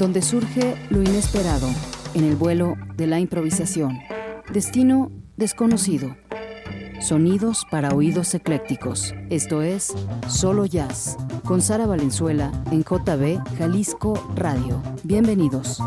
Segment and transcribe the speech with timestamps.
[0.00, 1.68] donde surge lo inesperado
[2.14, 3.98] en el vuelo de la improvisación.
[4.50, 6.16] Destino desconocido.
[7.00, 9.14] Sonidos para oídos eclécticos.
[9.28, 9.92] Esto es
[10.26, 14.82] Solo Jazz, con Sara Valenzuela en JB Jalisco Radio.
[15.04, 15.80] Bienvenidos.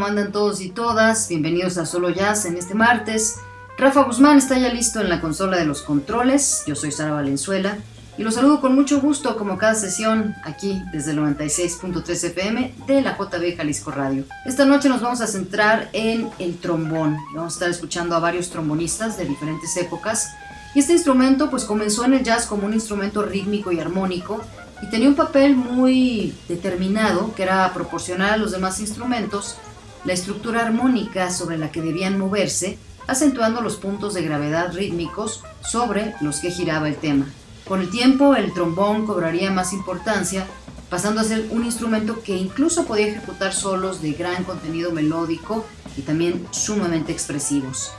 [0.00, 1.28] ¿Cómo andan todos y todas?
[1.28, 3.36] Bienvenidos a Solo Jazz en este martes.
[3.76, 6.62] Rafa Guzmán está ya listo en la consola de los controles.
[6.66, 7.76] Yo soy Sara Valenzuela
[8.16, 13.02] y los saludo con mucho gusto como cada sesión aquí desde el 96.3 FM de
[13.02, 14.24] la JB Jalisco Radio.
[14.46, 17.18] Esta noche nos vamos a centrar en el trombón.
[17.34, 20.30] Vamos a estar escuchando a varios trombonistas de diferentes épocas
[20.74, 24.40] y este instrumento pues comenzó en el jazz como un instrumento rítmico y armónico
[24.80, 29.58] y tenía un papel muy determinado que era proporcionar a los demás instrumentos
[30.04, 36.14] la estructura armónica sobre la que debían moverse acentuando los puntos de gravedad rítmicos sobre
[36.20, 37.26] los que giraba el tema.
[37.66, 40.46] Con el tiempo, el trombón cobraría más importancia,
[40.88, 45.64] pasando a ser un instrumento que incluso podía ejecutar solos de gran contenido melódico
[45.96, 47.92] y también sumamente expresivos.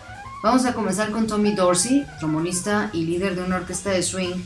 [0.43, 4.41] Vamos a comenzar con Tommy Dorsey, trombonista y líder de una orquesta de swing,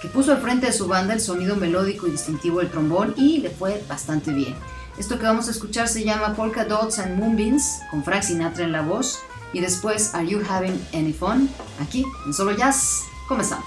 [0.00, 3.38] que puso al frente de su banda el sonido melódico y distintivo del trombón y
[3.38, 4.54] le fue bastante bien.
[5.00, 8.72] Esto que vamos a escuchar se llama Polka Dots and Moonbeams, con Frank Sinatra en
[8.72, 9.20] la voz,
[9.54, 11.48] y después Are You Having Any Fun?
[11.80, 13.04] Aquí en Solo Jazz.
[13.26, 13.64] Comenzamos.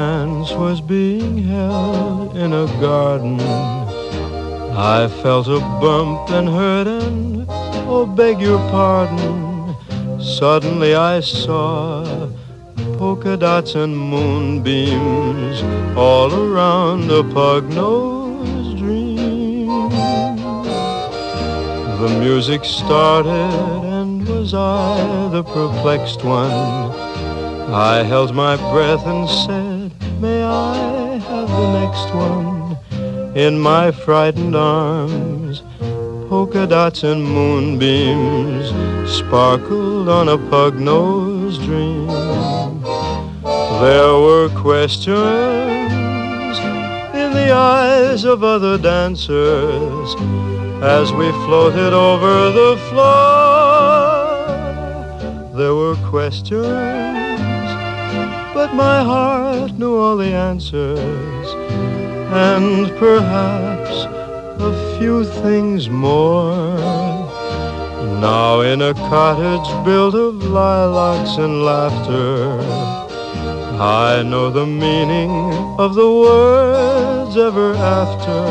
[0.00, 3.38] Dance was being held in a garden.
[4.96, 7.44] I felt a bump and heard an,
[7.92, 9.76] oh, beg your pardon.
[10.38, 12.28] Suddenly I saw
[12.98, 15.56] polka dots and moonbeams
[16.04, 19.68] all around a pug-nosed dream.
[22.02, 23.52] The music started
[23.98, 26.58] and was I the perplexed one?
[27.92, 29.79] I held my breath and said,
[30.20, 32.76] May I have the next one?
[33.34, 35.62] In my frightened arms,
[36.28, 38.68] polka dots and moonbeams
[39.10, 42.06] sparkled on a pug-nosed dream.
[43.80, 45.16] There were questions
[47.22, 50.14] in the eyes of other dancers
[50.82, 54.20] as we floated over the floor.
[55.56, 57.19] There were questions
[58.60, 61.46] but my heart knew all the answers,
[62.48, 63.94] and perhaps
[64.68, 66.76] a few things more.
[68.20, 72.60] Now in a cottage built of lilacs and laughter,
[74.06, 75.32] I know the meaning
[75.84, 77.72] of the words ever
[78.02, 78.42] after,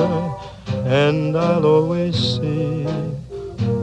[1.03, 2.87] and I'll always see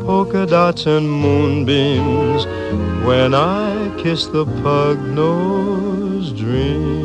[0.05, 2.47] polka dots and moonbeams
[3.07, 5.76] when I kiss the pug nose
[6.57, 6.97] dream.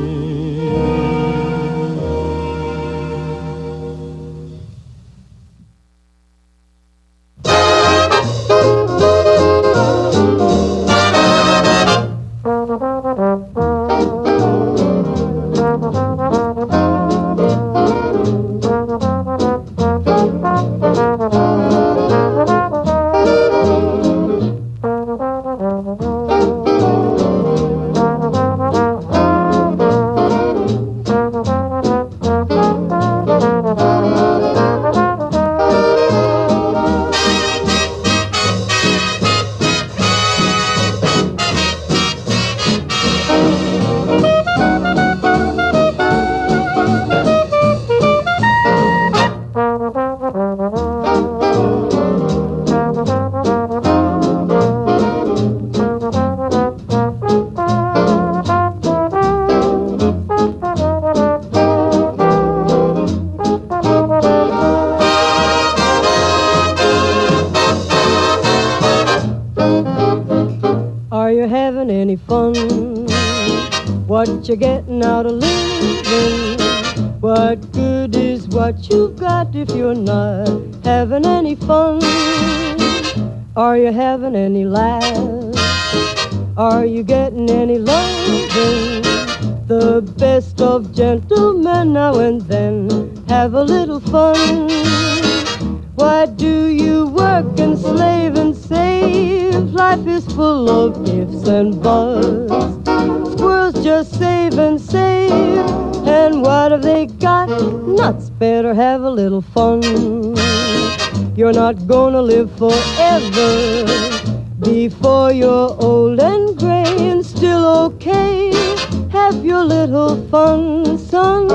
[119.62, 121.48] Your little fun, son.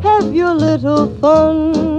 [0.00, 1.91] Have your little fun.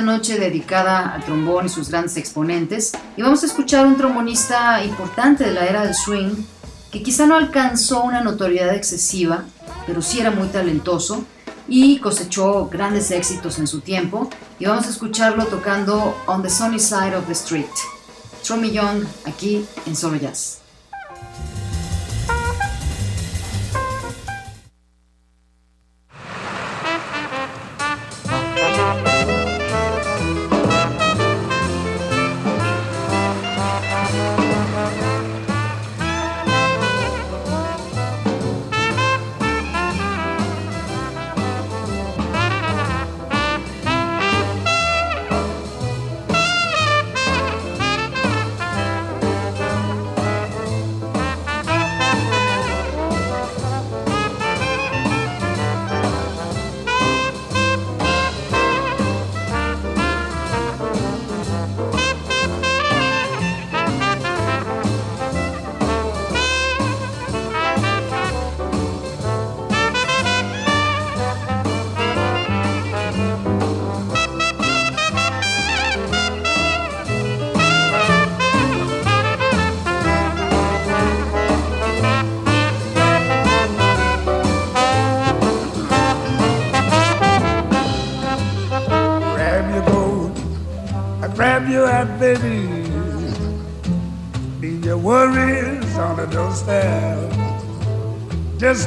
[0.00, 2.92] Noche dedicada al trombón y sus grandes exponentes.
[3.16, 6.34] Y vamos a escuchar un trombonista importante de la era del swing,
[6.90, 9.44] que quizá no alcanzó una notoriedad excesiva,
[9.86, 11.24] pero sí era muy talentoso
[11.68, 14.28] y cosechó grandes éxitos en su tiempo.
[14.58, 17.66] Y vamos a escucharlo tocando On the Sunny Side of the Street.
[18.42, 20.59] Trommy Young aquí en Solo Jazz.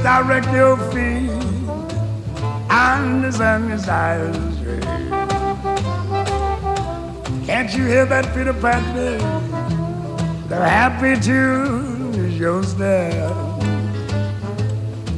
[0.03, 1.29] Direct your feet
[2.69, 3.31] on the
[4.19, 4.83] of the street.
[7.45, 8.83] Can't you hear that Peter Pan?
[10.49, 13.33] The happy tune is your step.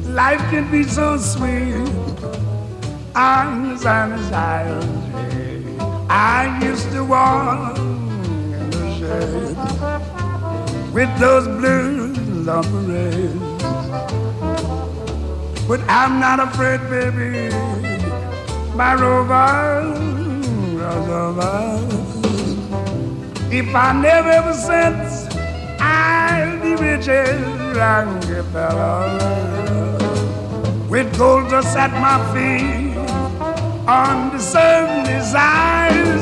[0.04, 1.74] Life can be so sweet
[3.16, 3.78] on the
[4.86, 5.80] the street.
[6.08, 9.56] I used to walk in the shade
[10.94, 12.14] with those blue
[12.62, 13.45] parade.
[15.68, 17.50] But I'm not afraid, baby.
[18.76, 19.82] My rover
[20.78, 21.80] goes over.
[23.50, 25.26] If I never ever sense,
[25.80, 29.18] I'll be rich as Rockefeller.
[30.88, 32.96] With gold dust at my feet
[33.88, 36.16] on the sunny side of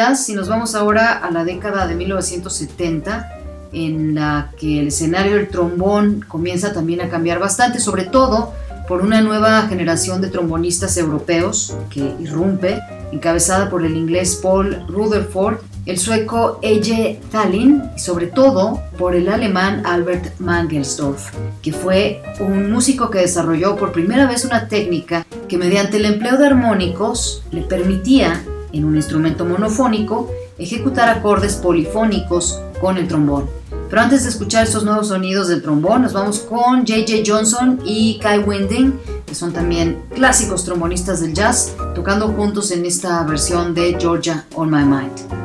[0.00, 5.34] Jazz y nos vamos ahora a la década de 1970 en la que el escenario
[5.34, 8.54] del trombón comienza también a cambiar bastante, sobre todo
[8.88, 12.80] por una nueva generación de trombonistas europeos que irrumpe,
[13.12, 19.28] encabezada por el inglés Paul Rutherford, el sueco Eje Tallinn y sobre todo por el
[19.28, 21.30] alemán Albert Mangelsdorf,
[21.60, 26.38] que fue un músico que desarrolló por primera vez una técnica que mediante el empleo
[26.38, 33.48] de armónicos le permitía, en un instrumento monofónico, ejecutar acordes polifónicos con el trombón.
[33.88, 37.22] Pero antes de escuchar estos nuevos sonidos del trombón, nos vamos con J.J.
[37.26, 38.92] Johnson y Kai Winding,
[39.26, 44.70] que son también clásicos trombonistas del jazz, tocando juntos en esta versión de Georgia on
[44.70, 45.39] My Mind.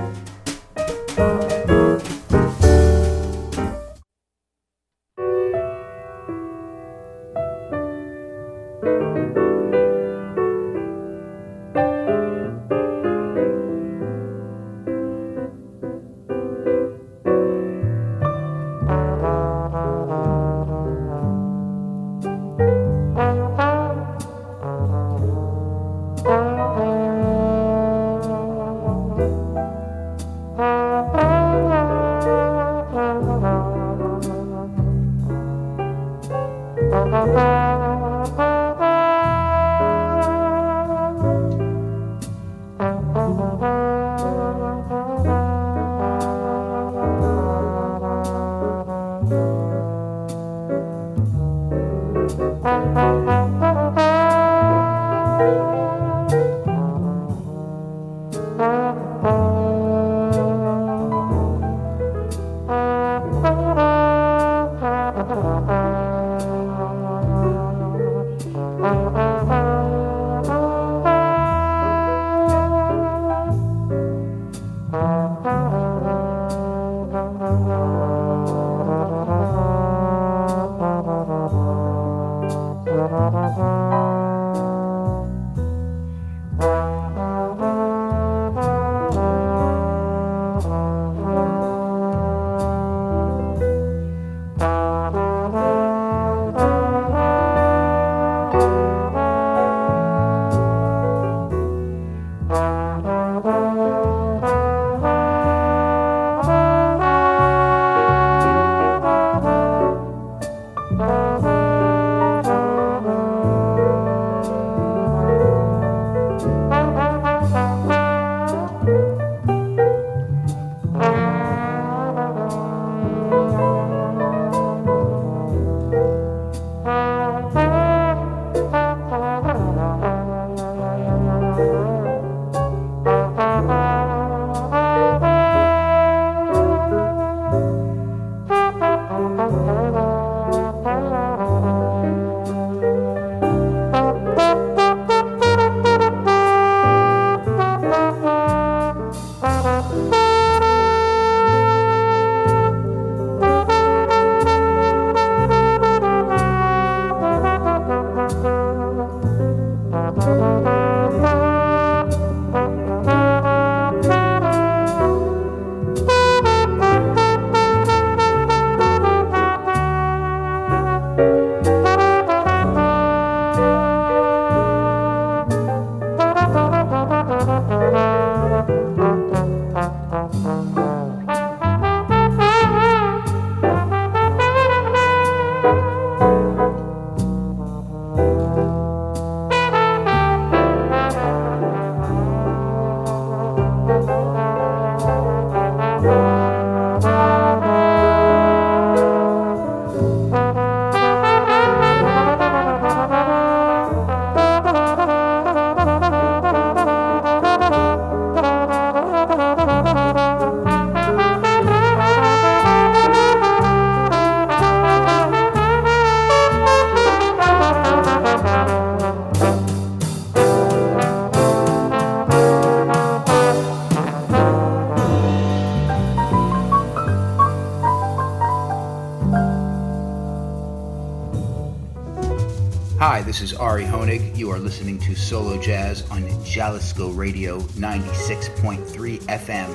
[234.65, 239.69] Listening to Solo Jazz on Jalisco Radio 96.3 FM.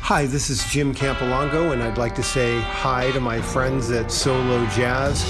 [0.00, 4.10] Hi, this is Jim Campolongo, and I'd like to say hi to my friends at
[4.10, 5.22] Solo Jazz.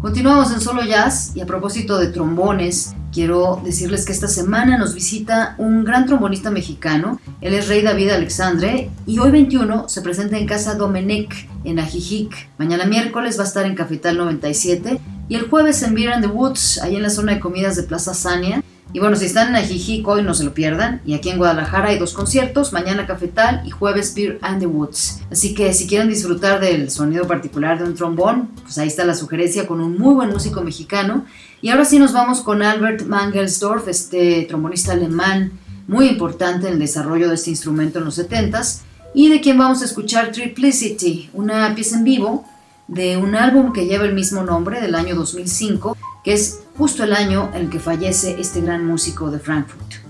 [0.00, 4.94] Continuamos en Solo Jazz y a propósito de trombones, quiero decirles que esta semana nos
[4.94, 7.20] visita un gran trombonista mexicano.
[7.40, 12.48] Él es Rey David Alexandre y hoy 21 se presenta en Casa Domenech en Ajijic.
[12.58, 14.98] Mañana miércoles va a estar en Capital 97
[15.28, 18.14] y el jueves en Beer the Woods, ahí en la zona de comidas de Plaza
[18.14, 18.62] Sania.
[18.94, 21.00] Y bueno, si están en Ajijic hoy no se lo pierdan.
[21.06, 25.20] Y aquí en Guadalajara hay dos conciertos, mañana Cafetal y jueves Beer and the Woods.
[25.30, 29.14] Así que si quieren disfrutar del sonido particular de un trombón, pues ahí está la
[29.14, 31.24] sugerencia con un muy buen músico mexicano.
[31.62, 35.52] Y ahora sí nos vamos con Albert Mangelsdorf, este trombonista alemán
[35.86, 38.80] muy importante en el desarrollo de este instrumento en los 70s
[39.14, 42.44] y de quien vamos a escuchar Triplicity, una pieza en vivo
[42.88, 47.12] de un álbum que lleva el mismo nombre del año 2005, que es justo el
[47.12, 50.01] año en que fallece este gran músico de Frankfurt.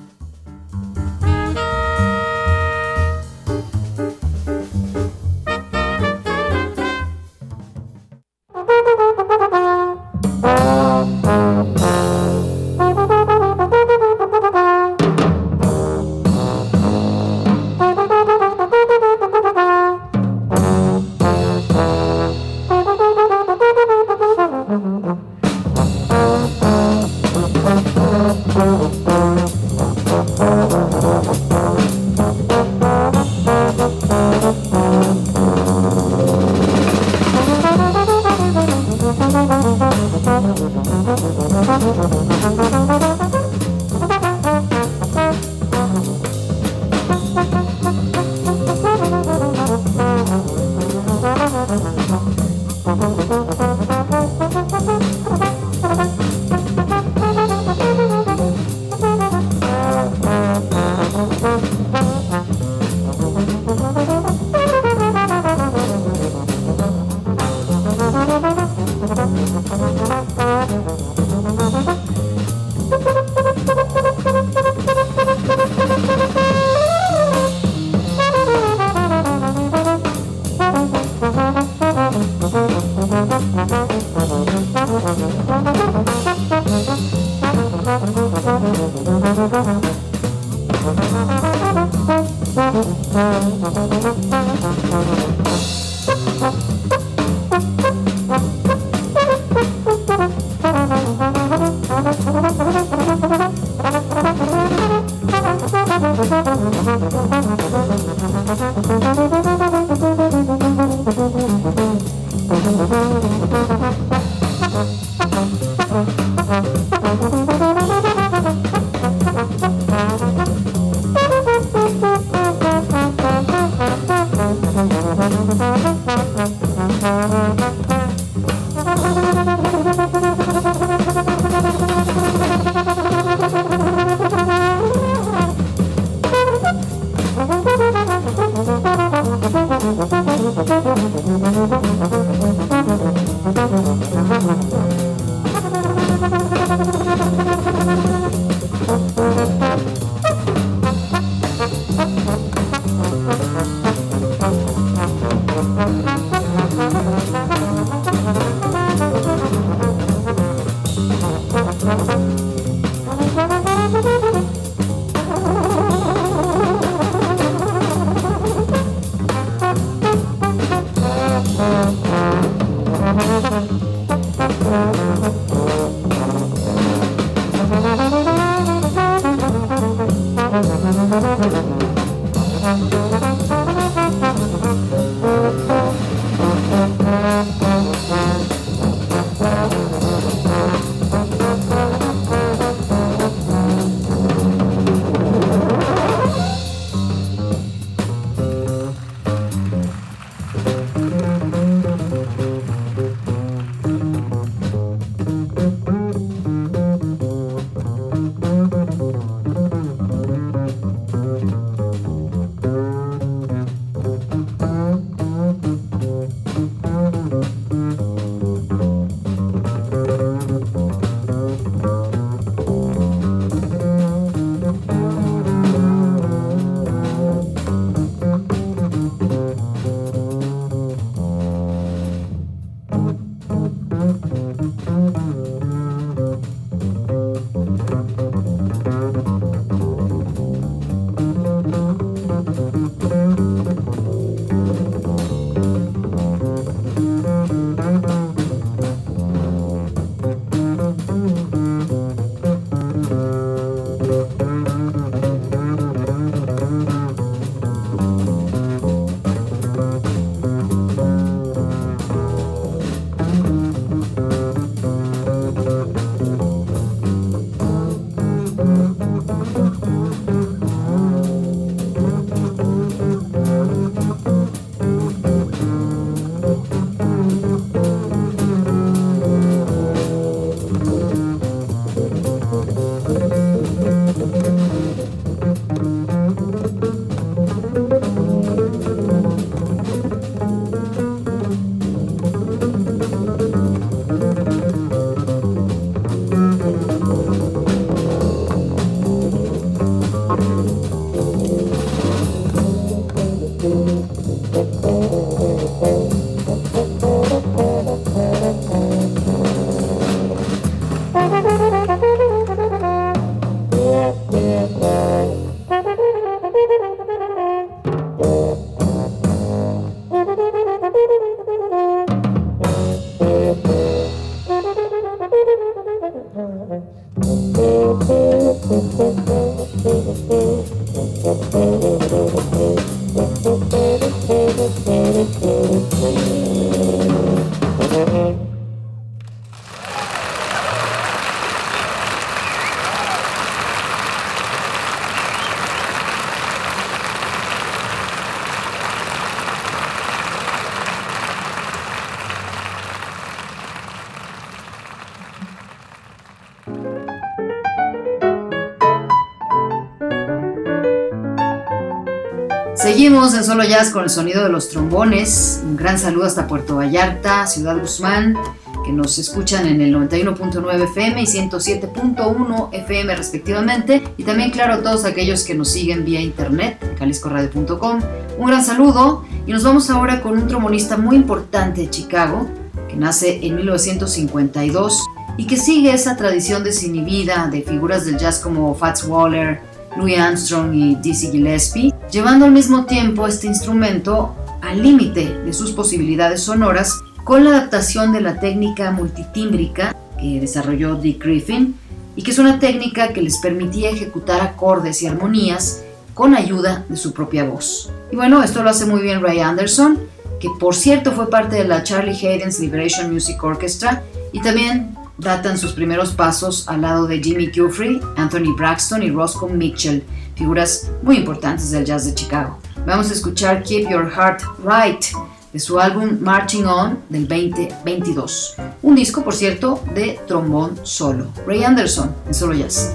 [363.02, 365.60] Seguimos en Solo Jazz con el sonido de los trombones.
[365.64, 368.38] Un gran saludo hasta Puerto Vallarta, Ciudad Guzmán,
[368.86, 374.04] que nos escuchan en el 91.9 FM y 107.1 FM respectivamente.
[374.16, 378.00] Y también, claro, a todos aquellos que nos siguen vía internet, en jaliscoradio.com.
[378.38, 382.48] Un gran saludo y nos vamos ahora con un trombonista muy importante de Chicago,
[382.88, 385.02] que nace en 1952
[385.38, 390.74] y que sigue esa tradición desinhibida de figuras del jazz como Fats Waller, Louis Armstrong
[390.74, 397.00] y Dizzy Gillespie, llevando al mismo tiempo este instrumento al límite de sus posibilidades sonoras
[397.24, 401.76] con la adaptación de la técnica multitímbrica que desarrolló Dick Griffin
[402.16, 405.82] y que es una técnica que les permitía ejecutar acordes y armonías
[406.14, 407.90] con ayuda de su propia voz.
[408.10, 409.98] Y bueno, esto lo hace muy bien Ray Anderson,
[410.40, 414.02] que por cierto fue parte de la Charlie Hayden's Liberation Music Orchestra
[414.32, 419.52] y también datan sus primeros pasos al lado de Jimmy Guthrie, Anthony Braxton y Roscoe
[419.52, 420.04] Mitchell,
[420.36, 422.58] figuras muy importantes del jazz de Chicago.
[422.86, 425.04] Vamos a escuchar Keep Your Heart Right
[425.52, 428.56] de su álbum Marching On del 2022.
[428.82, 431.26] Un disco, por cierto, de trombón solo.
[431.46, 432.94] Ray Anderson en solo jazz.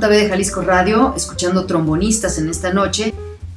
[0.00, 3.12] JB de Jalisco Radio, escuchando trombonistas en esta noche.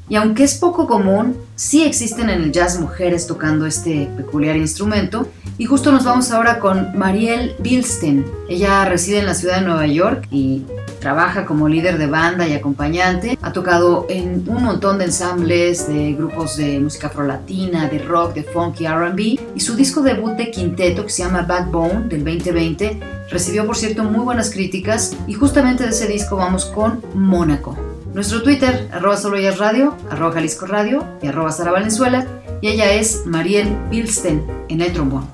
[0.10, 5.28] Y aunque es poco común, sí existen en el jazz mujeres tocando este peculiar instrumento.
[5.58, 8.26] Y justo nos vamos ahora con Marielle Bilstein.
[8.50, 10.64] Ella reside en la ciudad de Nueva York y
[11.04, 13.38] trabaja como líder de banda y acompañante.
[13.42, 18.44] Ha tocado en un montón de ensambles de grupos de música afrolatina, de rock, de
[18.44, 19.20] funk y RB.
[19.54, 24.06] Y su disco debut de quinteto, que se llama Backbone, del 2020, recibió por cierto
[24.06, 25.18] muy buenas críticas.
[25.28, 27.78] Y justamente de ese disco vamos con Mónaco.
[28.14, 32.26] Nuestro Twitter, arroba solo radio, arroba Jalisco Radio y arroba Sara Valenzuela.
[32.62, 35.28] Y ella es Mariel Bilsten en el trombón.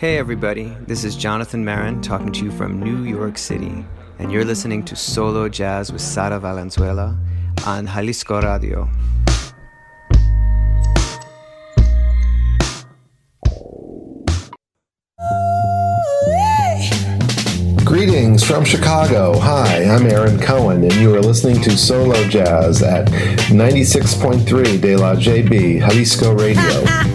[0.00, 3.84] Hey, everybody, this is Jonathan Marin talking to you from New York City,
[4.18, 7.18] and you're listening to Solo Jazz with Sara Valenzuela
[7.66, 8.88] on Jalisco Radio.
[17.84, 19.38] Greetings from Chicago.
[19.38, 23.08] Hi, I'm Aaron Cohen, and you are listening to Solo Jazz at
[23.50, 27.09] 96.3 De La JB, Jalisco Radio.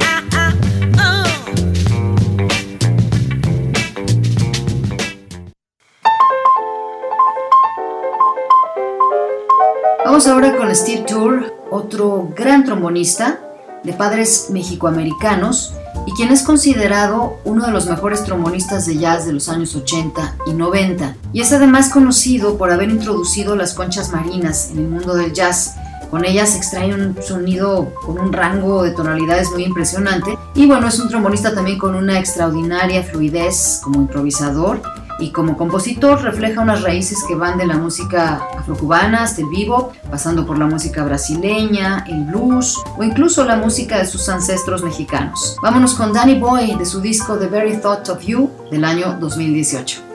[10.75, 13.39] Steve Tour, otro gran trombonista
[13.85, 15.73] de padres mexicoamericanos
[16.05, 20.35] y quien es considerado uno de los mejores trombonistas de jazz de los años 80
[20.47, 21.15] y 90.
[21.31, 25.75] Y es además conocido por haber introducido las conchas marinas en el mundo del jazz.
[26.11, 30.37] Con ellas extrae un sonido con un rango de tonalidades muy impresionante.
[30.55, 34.81] Y bueno, es un trombonista también con una extraordinaria fluidez como improvisador
[35.19, 39.93] y como compositor refleja unas raíces que van de la música afrocubana hasta el vivo,
[40.09, 45.57] pasando por la música brasileña, el blues o incluso la música de sus ancestros mexicanos.
[45.61, 50.05] Vámonos con Danny Boy de su disco The Very Thought of You del año 2018.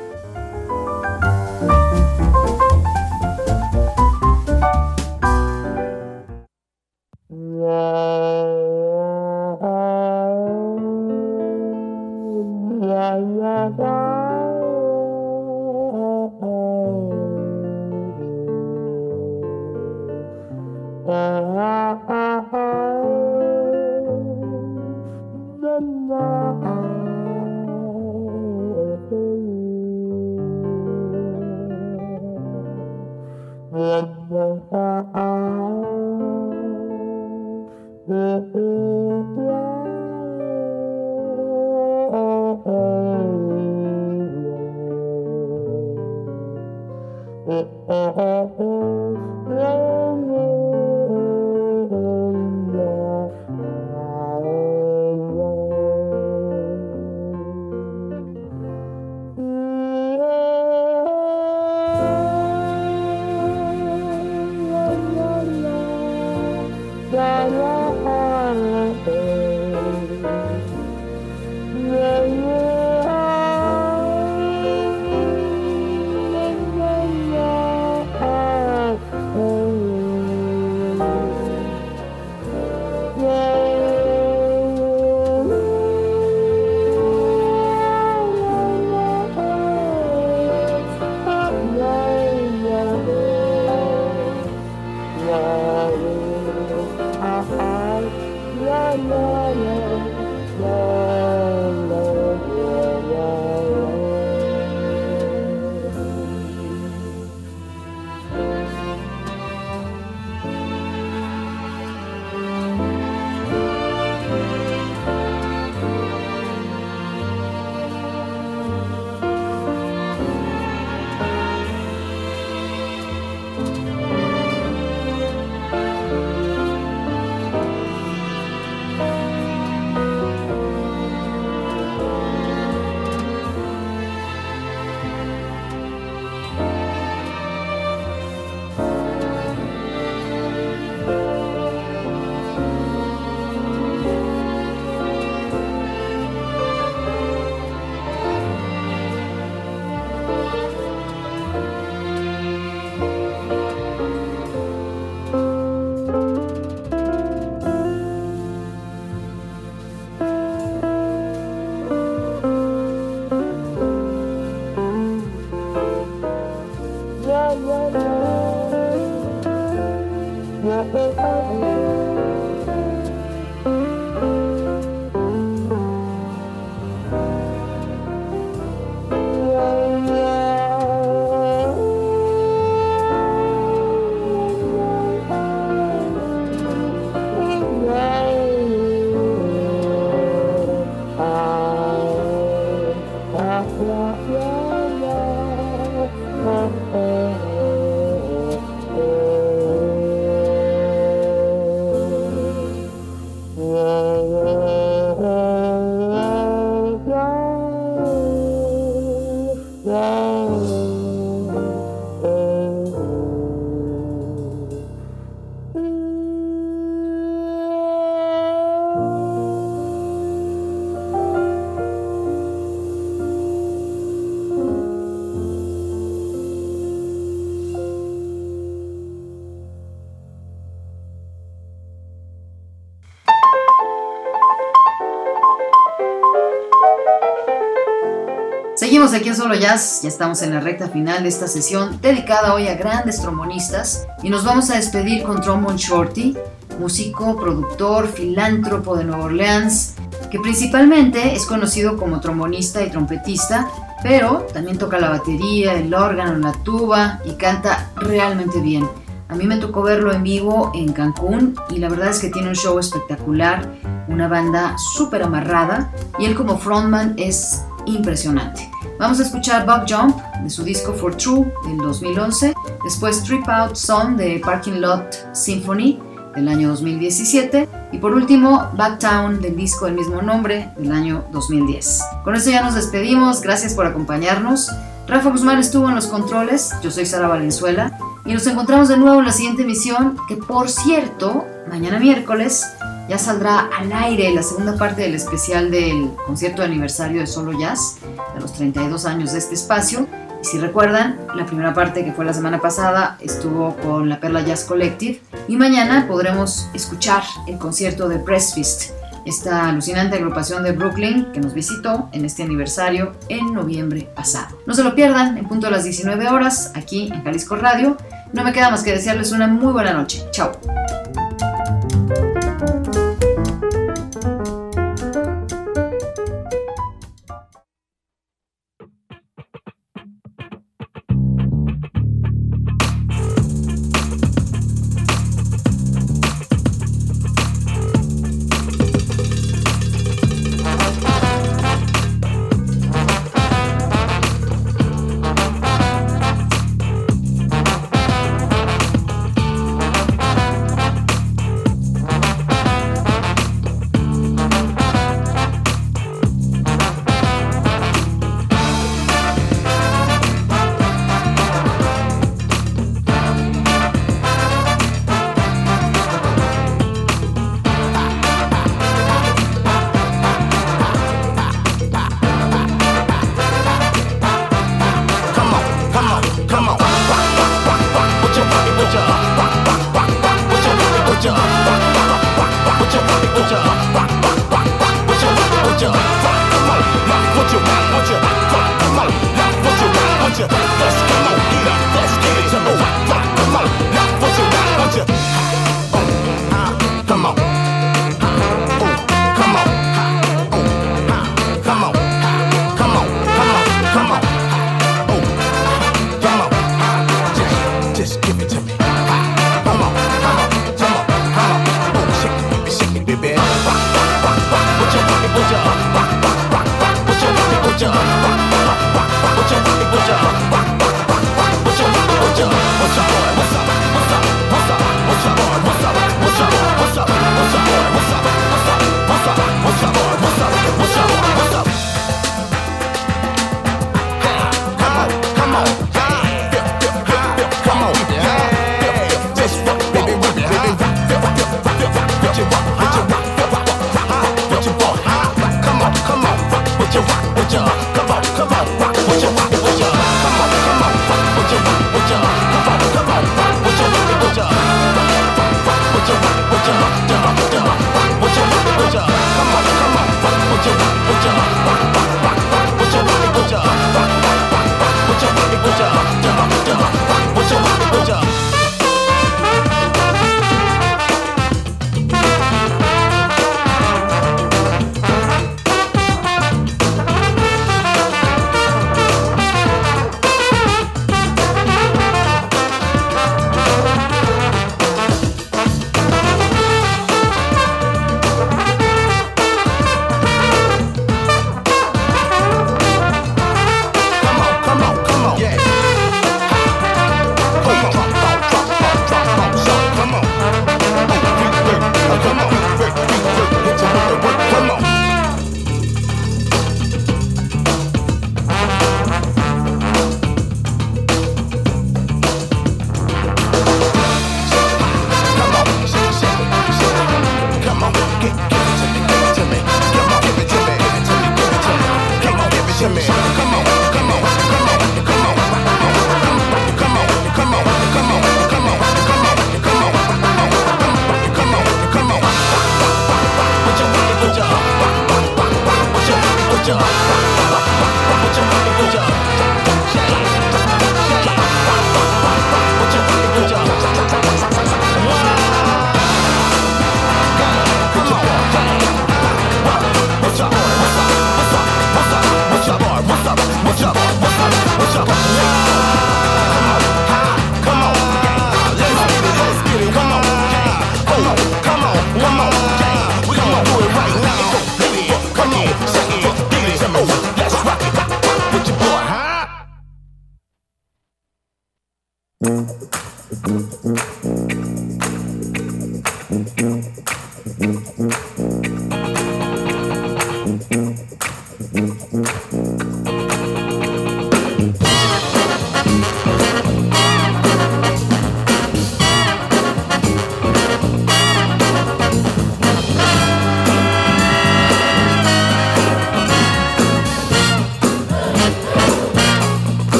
[238.91, 242.55] Seguimos aquí en Solo Jazz, ya estamos en la recta final de esta sesión dedicada
[242.55, 246.36] hoy a grandes trombonistas y nos vamos a despedir con Trombone Shorty,
[246.80, 249.95] músico, productor, filántropo de Nueva Orleans,
[250.28, 253.70] que principalmente es conocido como trombonista y trompetista,
[254.03, 258.88] pero también toca la batería, el órgano, la tuba y canta realmente bien.
[259.28, 262.49] A mí me tocó verlo en vivo en Cancún y la verdad es que tiene
[262.49, 263.72] un show espectacular,
[264.09, 268.68] una banda súper amarrada y él como frontman es impresionante.
[269.01, 272.53] Vamos a escuchar Buck Jump de su disco For True del 2011,
[272.84, 275.98] después Trip Out Song de Parking Lot Symphony
[276.34, 282.03] del año 2017 y por último Backtown del disco del mismo nombre del año 2010.
[282.24, 284.70] Con esto ya nos despedimos, gracias por acompañarnos.
[285.09, 289.20] Rafa Guzmán estuvo en los controles, yo soy Sara Valenzuela y nos encontramos de nuevo
[289.20, 292.66] en la siguiente emisión que por cierto, mañana miércoles
[293.11, 297.58] ya saldrá al aire la segunda parte del especial del concierto de aniversario de Solo
[297.58, 297.96] Jazz,
[298.34, 300.06] de los 32 años de este espacio.
[300.40, 304.42] Y si recuerdan, la primera parte que fue la semana pasada estuvo con la Perla
[304.42, 308.92] Jazz Collective y mañana podremos escuchar el concierto de Pressfist,
[309.26, 314.56] esta alucinante agrupación de Brooklyn que nos visitó en este aniversario en noviembre pasado.
[314.66, 317.96] No se lo pierdan en punto a las 19 horas aquí en Jalisco Radio.
[318.32, 320.24] No me queda más que desearles una muy buena noche.
[320.30, 320.52] Chao.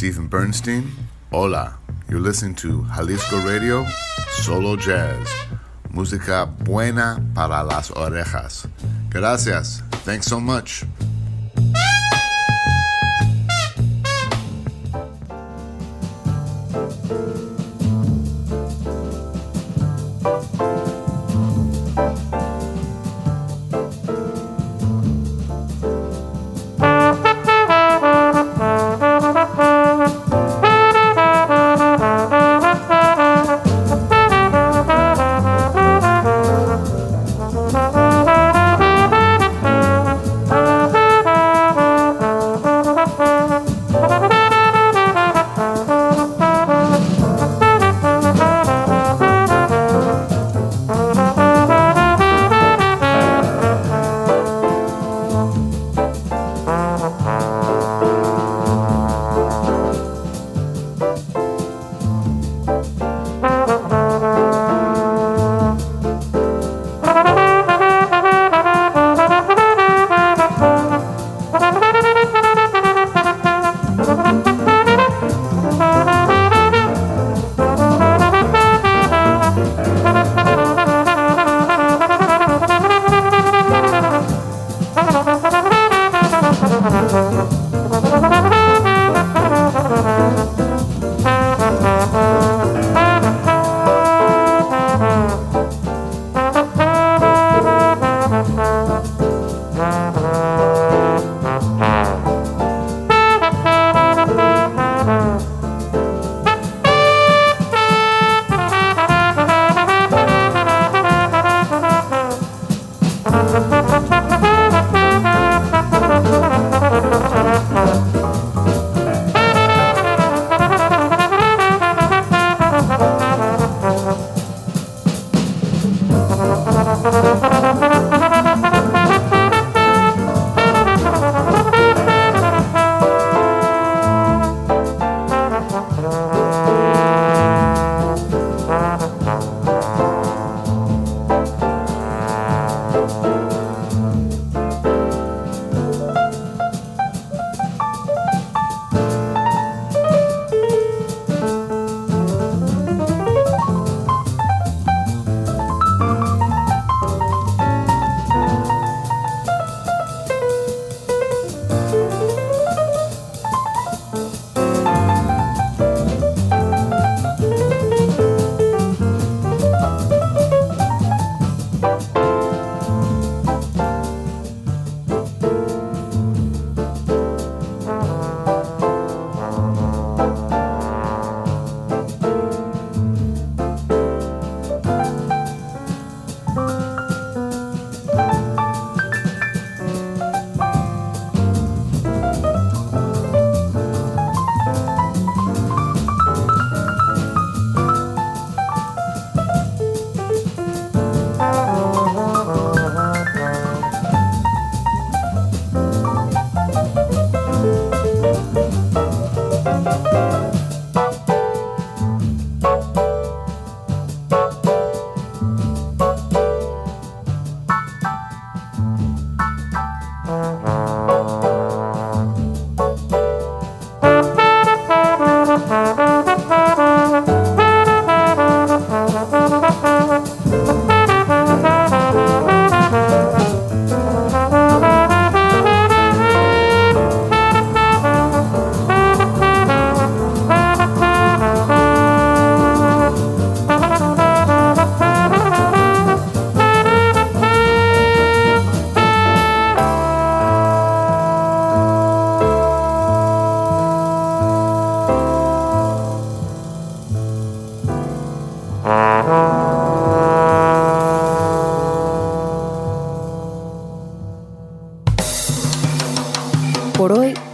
[0.00, 0.90] Stephen Bernstein.
[1.30, 1.76] Hola.
[2.08, 3.84] You're listening to Jalisco Radio,
[4.30, 5.28] Solo Jazz.
[5.90, 8.66] Música buena para las orejas.
[9.10, 9.82] Gracias.
[10.06, 10.86] Thanks so much.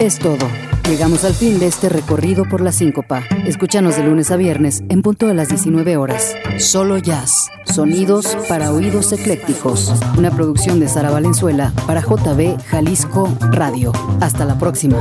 [0.07, 0.47] Es todo.
[0.89, 3.25] Llegamos al fin de este recorrido por la síncopa.
[3.45, 6.33] Escúchanos de lunes a viernes en punto de las 19 horas.
[6.59, 7.51] Solo jazz.
[7.65, 9.93] Sonidos para oídos eclécticos.
[10.17, 13.93] Una producción de Sara Valenzuela para JB Jalisco Radio.
[14.21, 15.01] Hasta la próxima.